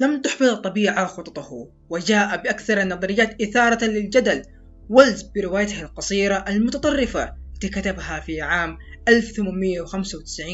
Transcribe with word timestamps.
لم 0.00 0.22
تحبط 0.22 0.42
الطبيعة 0.42 1.06
خططه 1.06 1.68
وجاء 1.90 2.36
بأكثر 2.42 2.80
النظريات 2.80 3.42
إثارة 3.42 3.84
للجدل 3.84 4.42
ويلز 4.88 5.22
بروايته 5.22 5.82
القصيرة 5.82 6.44
المتطرفة 6.48 7.34
التي 7.54 7.68
كتبها 7.68 8.20
في 8.20 8.40
عام 8.40 8.78
1895 9.08 10.50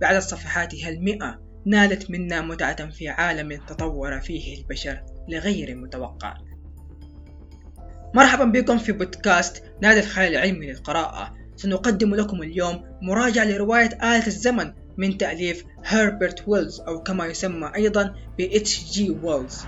بعد 0.00 0.18
صفحاتها 0.18 0.88
المئة 0.88 1.40
نالت 1.66 2.10
منا 2.10 2.40
متعة 2.40 2.90
في 2.90 3.08
عالم 3.08 3.60
تطور 3.66 4.20
فيه 4.20 4.58
البشر 4.58 5.02
لغير 5.28 5.74
متوقع. 5.74 6.34
مرحبا 8.14 8.44
بكم 8.44 8.78
في 8.78 8.92
بودكاست 8.92 9.62
نادي 9.82 10.00
الخيال 10.00 10.32
العلمي 10.32 10.66
للقراءة. 10.66 11.34
سنقدم 11.56 12.14
لكم 12.14 12.42
اليوم 12.42 12.84
مراجعة 13.02 13.44
لرواية 13.44 13.88
آلة 14.02 14.26
الزمن 14.26 14.72
من 14.96 15.18
تأليف 15.18 15.64
هربرت 15.84 16.44
ويلز 16.46 16.80
أو 16.80 17.02
كما 17.02 17.26
يسمى 17.26 17.72
أيضا 17.76 18.14
ب 18.38 18.42
جي 18.92 19.18
ويلز 19.22 19.64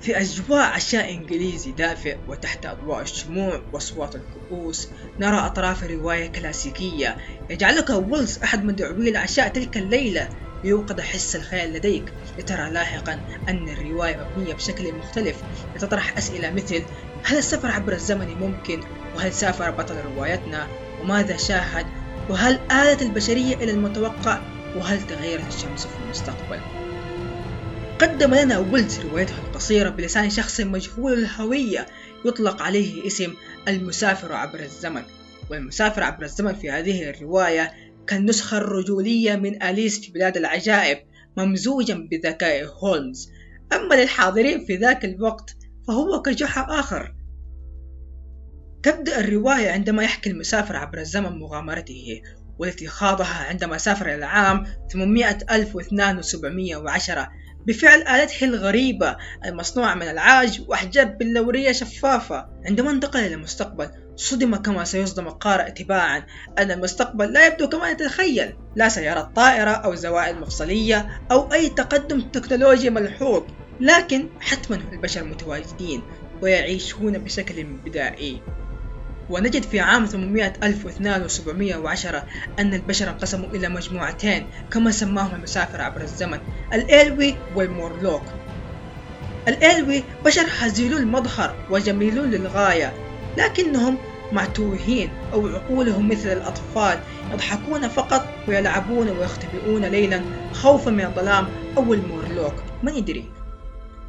في 0.00 0.20
أجواء 0.20 0.72
عشاء 0.72 1.12
إنجليزي 1.14 1.72
دافئ 1.72 2.16
وتحت 2.28 2.66
أضواء 2.66 3.02
الشموع 3.02 3.62
وأصوات 3.72 4.16
الكؤوس 4.16 4.88
نرى 5.20 5.46
أطراف 5.46 5.84
رواية 5.84 6.26
كلاسيكية 6.26 7.16
يجعلك 7.50 7.90
ويلز 7.90 8.38
أحد 8.38 8.64
مدعوي 8.64 9.08
العشاء 9.08 9.48
تلك 9.48 9.76
الليلة 9.76 10.28
ليوقظ 10.64 11.00
حس 11.00 11.36
الخيال 11.36 11.72
لديك 11.72 12.12
لترى 12.38 12.70
لاحقا 12.70 13.20
أن 13.48 13.68
الرواية 13.68 14.16
مبنية 14.16 14.54
بشكل 14.54 14.94
مختلف 14.94 15.42
لتطرح 15.76 16.16
أسئلة 16.18 16.50
مثل 16.50 16.82
هل 17.24 17.38
السفر 17.38 17.70
عبر 17.70 17.92
الزمن 17.92 18.34
ممكن؟ 18.34 18.80
وهل 19.16 19.32
سافر 19.32 19.70
بطل 19.70 19.94
روايتنا؟ 20.16 20.66
وماذا 21.00 21.36
شاهد؟ 21.36 21.86
وهل 22.28 22.60
آلت 22.70 23.02
البشرية 23.02 23.54
إلى 23.54 23.70
المتوقع؟ 23.70 24.40
وهل 24.76 25.06
تغيرت 25.06 25.48
الشمس 25.48 25.86
في 25.86 26.04
المستقبل؟ 26.04 26.60
قدم 27.98 28.34
لنا 28.34 28.58
ويلز 28.58 29.00
روايته 29.00 29.34
القصيرة 29.38 29.88
بلسان 29.88 30.30
شخص 30.30 30.60
مجهول 30.60 31.12
الهوية 31.12 31.86
يطلق 32.24 32.62
عليه 32.62 33.06
اسم 33.06 33.34
المسافر 33.68 34.32
عبر 34.32 34.60
الزمن 34.60 35.02
والمسافر 35.50 36.02
عبر 36.02 36.24
الزمن 36.24 36.54
في 36.54 36.70
هذه 36.70 37.10
الرواية 37.10 37.72
كالنسخة 38.06 38.58
الرجولية 38.58 39.36
من 39.36 39.62
أليس 39.62 40.00
في 40.00 40.12
بلاد 40.12 40.36
العجائب 40.36 40.98
ممزوجا 41.36 42.08
بذكاء 42.10 42.64
هولمز 42.64 43.30
أما 43.72 43.94
للحاضرين 43.94 44.64
في 44.64 44.76
ذاك 44.76 45.04
الوقت 45.04 45.56
فهو 45.88 46.22
كجحا 46.22 46.66
آخر 46.80 47.14
تبدأ 48.86 49.20
الرواية 49.20 49.70
عندما 49.70 50.02
يحكي 50.02 50.30
المسافر 50.30 50.76
عبر 50.76 50.98
الزمن 50.98 51.38
مغامرته 51.38 52.22
والتي 52.58 52.86
خاضها 52.86 53.46
عندما 53.48 53.78
سافر 53.78 54.06
إلى 54.06 54.14
العام 54.14 54.66
800 54.92 55.38
ألف 55.50 55.76
واثنان 55.76 56.18
وسبعمية 56.18 56.76
وعشرة 56.76 57.28
بفعل 57.66 58.02
آلته 58.02 58.44
الغريبة 58.44 59.16
المصنوعة 59.44 59.94
من 59.94 60.02
العاج 60.02 60.62
وأحجاب 60.68 61.18
بلورية 61.18 61.72
شفافة. 61.72 62.48
عندما 62.66 62.90
انتقل 62.90 63.20
إلى 63.20 63.34
المستقبل 63.34 63.90
صدم 64.16 64.56
كما 64.56 64.84
سيصدم 64.84 65.26
القارئ 65.26 65.70
تباعا 65.70 66.26
أن 66.58 66.70
المستقبل 66.70 67.32
لا 67.32 67.46
يبدو 67.46 67.68
كما 67.68 67.90
يتخيل. 67.90 68.56
لا 68.76 68.88
سيارات 68.88 69.36
طائرة 69.36 69.70
أو 69.70 69.94
زوائد 69.94 70.36
مفصلية 70.36 71.20
أو 71.30 71.52
أي 71.52 71.68
تقدم 71.68 72.20
تكنولوجي 72.20 72.90
ملحوظ 72.90 73.42
لكن 73.80 74.28
حتما 74.40 74.80
البشر 74.92 75.24
متواجدين 75.24 76.02
ويعيشون 76.42 77.18
بشكل 77.18 77.64
بدائي. 77.64 78.55
ونجد 79.30 79.62
في 79.62 79.80
عام 79.80 80.06
800 80.06 80.52
ألف 80.62 80.86
واثنان 80.86 81.22
وسبعمية 81.22 81.76
وعشرة 81.76 82.24
أن 82.58 82.74
البشر 82.74 83.10
انقسموا 83.10 83.48
إلى 83.48 83.68
مجموعتين 83.68 84.46
كما 84.70 84.90
سماهم 84.90 85.34
المسافر 85.34 85.80
عبر 85.80 86.00
الزمن 86.00 86.38
الإلوي 86.72 87.34
والمورلوك. 87.54 88.22
الإلوي 89.48 90.02
بشر 90.24 90.46
هزيلو 90.58 90.96
المظهر 90.96 91.54
وجميلون 91.70 92.30
للغاية 92.30 92.92
لكنهم 93.38 93.96
معتوهين 94.32 95.10
أو 95.32 95.48
عقولهم 95.48 96.08
مثل 96.08 96.28
الأطفال 96.32 96.98
يضحكون 97.32 97.88
فقط 97.88 98.28
ويلعبون 98.48 99.08
ويختبئون 99.08 99.84
ليلا 99.84 100.20
خوفا 100.52 100.90
من 100.90 101.04
الظلام 101.04 101.48
أو 101.76 101.94
المورلوك. 101.94 102.54
من 102.82 102.94
يدري؟ 102.94 103.35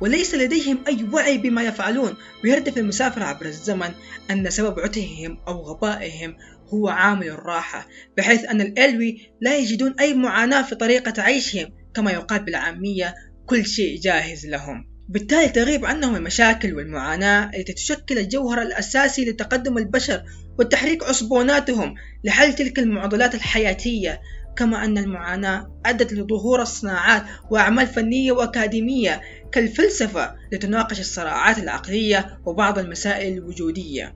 وليس 0.01 0.35
لديهم 0.35 0.79
أي 0.87 1.05
وعي 1.13 1.37
بما 1.37 1.63
يفعلون. 1.63 2.13
ويردف 2.43 2.77
المسافر 2.77 3.23
عبر 3.23 3.45
الزمن 3.45 3.89
أن 4.31 4.49
سبب 4.49 4.79
عتههم 4.79 5.37
أو 5.47 5.61
غبائهم 5.61 6.35
هو 6.73 6.89
عامل 6.89 7.27
الراحة 7.27 7.87
بحيث 8.17 8.45
أن 8.45 8.61
الألوي 8.61 9.31
لا 9.41 9.57
يجدون 9.57 9.95
أي 9.99 10.13
معاناة 10.13 10.61
في 10.61 10.75
طريقة 10.75 11.21
عيشهم 11.21 11.73
كما 11.93 12.11
يقال 12.11 12.39
بالعامية 12.39 13.15
كل 13.45 13.65
شيء 13.65 13.99
جاهز 13.99 14.45
لهم. 14.45 14.97
بالتالي 15.09 15.49
تغيب 15.49 15.85
عنهم 15.85 16.15
المشاكل 16.15 16.73
والمعاناة 16.73 17.51
التي 17.55 17.73
تشكل 17.73 18.17
الجوهر 18.17 18.61
الأساسي 18.61 19.25
لتقدم 19.25 19.77
البشر 19.77 20.23
وتحريك 20.59 21.03
عصبوناتهم 21.03 21.95
لحل 22.23 22.53
تلك 22.53 22.79
المعضلات 22.79 23.35
الحياتية. 23.35 24.21
كما 24.57 24.85
أن 24.85 24.97
المعاناة 24.97 25.81
أدت 25.85 26.13
لظهور 26.13 26.61
الصناعات 26.61 27.23
وأعمال 27.51 27.87
فنية 27.87 28.31
وأكاديمية 28.31 29.21
كالفلسفة 29.51 30.35
لتناقش 30.51 30.99
الصراعات 30.99 31.57
العقلية 31.57 32.39
وبعض 32.45 32.79
المسائل 32.79 33.33
الوجودية. 33.37 34.15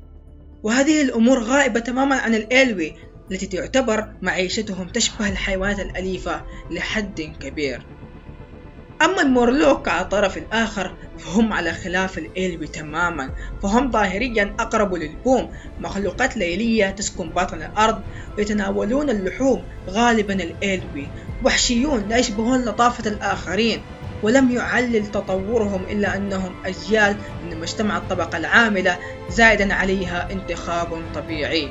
وهذه 0.63 1.01
الأمور 1.01 1.43
غائبة 1.43 1.79
تماما 1.79 2.15
عن 2.15 2.35
الإلوي 2.35 2.95
التي 3.31 3.47
تعتبر 3.47 4.13
معيشتهم 4.21 4.87
تشبه 4.87 5.29
الحيوانات 5.29 5.79
الأليفة 5.79 6.45
لحد 6.71 7.21
كبير. 7.21 7.87
أما 9.01 9.21
المورلوك 9.21 9.87
على 9.87 10.01
الطرف 10.01 10.37
الآخر 10.37 10.97
فهم 11.17 11.53
على 11.53 11.73
خلاف 11.73 12.17
الإلوي 12.17 12.67
تماما. 12.67 13.35
فهم 13.63 13.91
ظاهريا 13.91 14.55
أقرب 14.59 14.93
للبوم. 14.93 15.51
مخلوقات 15.79 16.37
ليلية 16.37 16.89
تسكن 16.89 17.29
باطن 17.29 17.61
الأرض 17.61 18.03
ويتناولون 18.37 19.09
اللحوم 19.09 19.65
غالبا 19.89 20.33
الإلوي. 20.33 21.13
وحشيون 21.45 22.07
لا 22.07 22.17
يشبهون 22.17 22.65
لطافة 22.65 23.09
الآخرين. 23.09 23.81
ولم 24.23 24.51
يعلل 24.51 25.11
تطورهم 25.11 25.83
إلا 25.83 26.17
أنهم 26.17 26.55
أجيال 26.65 27.15
من 27.45 27.59
مجتمع 27.59 27.97
الطبقة 27.97 28.37
العاملة 28.37 28.99
زائدا 29.29 29.73
عليها 29.73 30.31
انتخاب 30.31 31.01
طبيعي. 31.15 31.69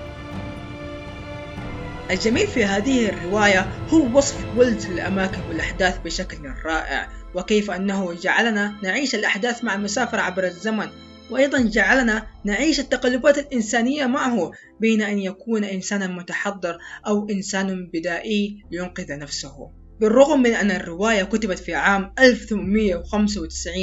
الجميل 2.11 2.47
في 2.47 2.65
هذه 2.65 3.09
الرواية 3.09 3.67
هو 3.89 4.19
وصف 4.19 4.45
ويلز 4.57 4.87
للأماكن 4.87 5.41
والأحداث 5.49 5.99
بشكل 6.05 6.39
رائع 6.65 7.09
وكيف 7.35 7.71
أنه 7.71 8.15
جعلنا 8.15 8.75
نعيش 8.83 9.15
الأحداث 9.15 9.65
مع 9.65 9.75
المسافر 9.75 10.21
عبر 10.21 10.45
الزمن 10.45 10.89
وأيضا 11.31 11.59
جعلنا 11.61 12.27
نعيش 12.45 12.81
التقلبات 12.81 13.39
الإنسانية 13.39 14.07
معه 14.07 14.51
بين 14.81 15.03
أن 15.03 15.19
يكون 15.19 15.65
إنسانا 15.65 16.07
متحضر 16.07 16.79
أو 17.07 17.29
إنسان 17.31 17.91
بدائي 17.93 18.65
لينقذ 18.71 19.19
نفسه. 19.19 19.71
بالرغم 20.01 20.43
من 20.43 20.55
أن 20.55 20.71
الرواية 20.71 21.23
كتبت 21.23 21.59
في 21.59 21.75
عام 21.75 22.13
1895 22.19 23.75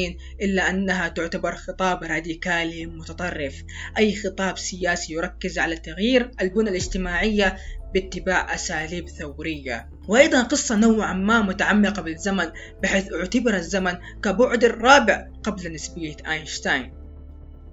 إلا 0.42 0.70
أنها 0.70 1.08
تعتبر 1.08 1.56
خطاب 1.56 2.04
راديكالي 2.04 2.86
متطرف 2.86 3.64
أي 3.98 4.16
خطاب 4.16 4.58
سياسي 4.58 5.14
يركز 5.14 5.60
على 5.60 5.76
تغيير 5.76 6.32
البنى 6.42 6.70
الاجتماعية 6.70 7.58
باتباع 7.94 8.56
أساليب 8.56 9.10
ثورية. 9.10 9.90
وأيضا 10.08 10.44
قصة 10.44 10.76
نوعا 10.76 11.14
ما 11.14 11.42
متعمقة 11.42 12.02
بالزمن 12.02 12.52
بحيث 12.84 13.14
اعتبر 13.14 13.56
الزمن 13.56 13.98
كبعد 14.24 14.64
الرابع 14.64 15.28
قبل 15.44 15.74
نسبية 15.74 16.16
أينشتاين. 16.28 17.07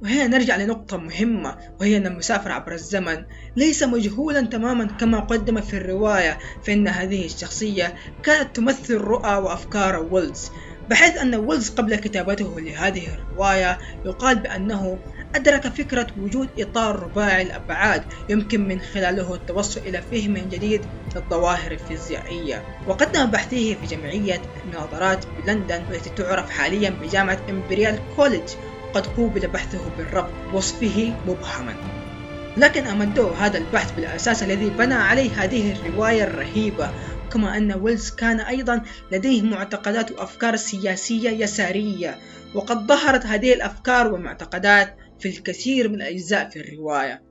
وهنا 0.03 0.27
نرجع 0.27 0.57
لنقطة 0.57 0.97
مهمة 0.97 1.57
وهي 1.81 1.97
أن 1.97 2.07
المسافر 2.07 2.53
عبر 2.53 2.73
الزمن 2.73 3.25
ليس 3.57 3.83
مجهولا 3.83 4.41
تماما 4.41 4.85
كما 4.85 5.21
قدم 5.21 5.61
في 5.61 5.77
الرواية 5.77 6.39
فإن 6.65 6.89
هذه 6.89 7.27
الشخصية 7.27 7.95
كانت 8.23 8.57
تمثل 8.57 8.95
رؤى 8.95 9.35
وأفكار 9.35 10.09
ويلز 10.11 10.51
بحيث 10.91 11.17
أن 11.17 11.35
ويلز 11.35 11.71
قبل 11.71 11.97
كتابته 11.97 12.61
لهذه 12.61 13.15
الرواية 13.15 13.79
يقال 14.05 14.39
بأنه 14.39 14.99
أدرك 15.35 15.69
فكرة 15.69 16.07
وجود 16.19 16.49
إطار 16.59 16.99
رباعي 17.03 17.43
الأبعاد 17.43 18.05
يمكن 18.29 18.69
من 18.69 18.81
خلاله 18.81 19.35
التوصل 19.35 19.81
إلى 19.81 20.03
فهم 20.03 20.35
جديد 20.35 20.81
للظواهر 21.17 21.73
الفيزيائية. 21.73 22.65
وقدم 22.87 23.27
بحثه 23.27 23.75
في 23.75 23.87
جمعية 23.97 24.43
المناظرات 24.65 25.25
بلندن 25.27 25.85
والتي 25.91 26.11
تعرف 26.11 26.51
حاليا 26.51 26.91
بجامعة 26.91 27.39
إمبريال 27.51 27.99
كوليدج 28.17 28.40
وقد 28.40 28.51
قوبل 28.95 29.47
بحثه 29.47 29.91
بالرفض 29.99 30.55
بوصفه 30.55 31.17
مبهما. 31.27 31.75
لكن 32.57 32.87
أمده 32.87 33.31
هذا 33.31 33.59
البحث 33.59 33.93
بالأساس 33.93 34.43
الذي 34.43 34.71
بنى 34.71 34.95
عليه 34.95 35.31
هذه 35.31 35.73
الرواية 35.73 36.25
الرهيبة 36.25 36.91
كما 37.33 37.57
أن 37.57 37.73
ويلز 37.73 38.11
كان 38.11 38.41
أيضا 38.41 38.83
لديه 39.13 39.43
معتقدات 39.43 40.13
وأفكار 40.13 40.57
سياسية 40.57 41.31
يسارية 41.31 42.19
وقد 42.55 42.87
ظهرت 42.87 43.27
هذه 43.27 43.53
الأفكار 43.53 44.13
والمعتقدات 44.13 44.97
في 45.21 45.29
الكثير 45.29 45.89
من 45.89 45.95
الأجزاء 45.95 46.51
في 46.51 46.61
الرواية. 46.61 47.23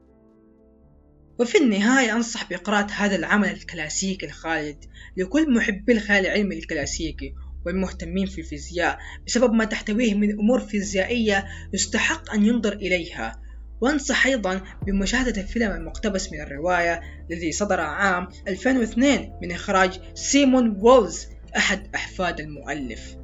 وفي 1.39 1.57
النهاية 1.57 2.15
أنصح 2.15 2.49
بقراءة 2.49 2.87
هذا 2.91 3.15
العمل 3.15 3.49
الكلاسيكي 3.49 4.25
الخالد 4.25 4.85
لكل 5.17 5.53
محبي 5.53 5.93
الخيال 5.93 6.25
العلمي 6.25 6.57
الكلاسيكي 6.57 7.33
والمهتمين 7.65 8.25
في 8.25 8.41
الفيزياء 8.41 8.99
بسبب 9.27 9.53
ما 9.53 9.65
تحتويه 9.65 10.13
من 10.13 10.39
أمور 10.39 10.59
فيزيائية 10.59 11.45
يستحق 11.73 12.33
أن 12.33 12.45
ينظر 12.45 12.73
إليها. 12.73 13.39
وأنصح 13.81 14.25
أيضا 14.25 14.61
بمشاهدة 14.85 15.41
الفيلم 15.41 15.71
المقتبس 15.71 16.31
من 16.31 16.41
الرواية 16.41 17.01
الذي 17.31 17.51
صدر 17.51 17.81
عام 17.81 18.27
2002 18.47 19.33
من 19.41 19.51
إخراج 19.51 19.99
سيمون 20.13 20.77
وولز 20.81 21.27
أحد 21.57 21.87
أحفاد 21.95 22.39
المؤلف. 22.39 23.15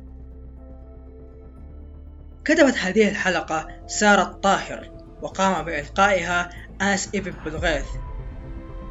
كتبت 2.46 2.78
هذه 2.78 3.10
الحلقة 3.10 3.68
سارة 3.88 4.22
الطاهر 4.22 4.92
وقام 5.22 5.66
بإلقائها 5.66 6.50
أوس 6.82 7.10
بن 7.16 7.34
بلغيث. 7.46 7.88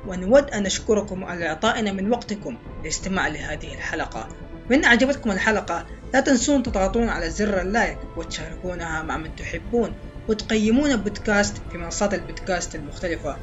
ونود 0.07 0.51
أن 0.51 0.63
نشكركم 0.63 1.25
على 1.25 1.49
إعطائنا 1.49 1.93
من 1.93 2.11
وقتكم 2.11 2.59
للاستماع 2.83 3.29
لهذه 3.29 3.75
الحلقة. 3.75 4.48
وإن 4.71 4.85
أعجبتكم 4.85 5.31
الحلقة 5.31 5.87
لا 6.15 6.21
تنسون 6.21 6.63
تضغطون 6.63 7.09
على 7.09 7.31
زر 7.31 7.61
ال 7.61 7.68
like 7.68 7.99
وتشاركونها 8.17 9.03
مع 9.03 9.17
من 9.17 9.37
تحبون 9.37 9.95
وتقيمون 10.29 10.91
البودكاست 10.91 11.57
في 11.71 11.79
منصات 11.79 12.15
البودكاست 12.15 12.75
المختلفة. 12.75 13.37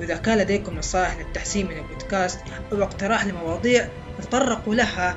وإذا 0.00 0.16
كان 0.16 0.38
لديكم 0.38 0.78
نصائح 0.78 1.18
للتحسين 1.18 1.66
من 1.66 1.78
البودكاست 1.78 2.38
أو 2.72 2.82
اقتراح 2.82 3.26
لمواضيع 3.26 3.88
تطرقوا 4.22 4.74
لها 4.74 5.16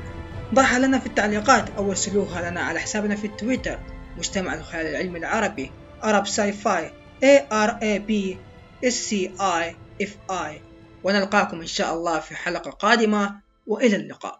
ضعها 0.54 0.78
لنا 0.78 0.98
في 0.98 1.06
التعليقات 1.06 1.70
أو 1.76 1.90
ارسلوها 1.90 2.50
لنا 2.50 2.60
على 2.60 2.80
حسابنا 2.80 3.16
في 3.16 3.26
التويتر 3.26 3.78
مجتمع 4.18 4.54
الخيال 4.54 4.86
العلمي 4.86 5.18
العربي 5.18 5.72
Arab 6.02 6.26
Sci-Fi 6.26 6.82
A 7.24 7.34
R 7.50 7.70
A 7.82 7.98
B 8.08 8.36
S 8.84 8.96
C 9.10 9.30
I 9.40 9.74
F 10.02 10.12
I. 10.30 10.60
ونلقاكم 11.04 11.60
إن 11.60 11.66
شاء 11.66 11.94
الله 11.94 12.20
في 12.20 12.36
حلقة 12.36 12.70
قادمة 12.70 13.34
وإلى 13.66 13.96
اللقاء. 13.96 14.38